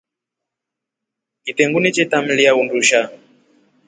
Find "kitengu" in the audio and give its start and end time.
1.43-1.77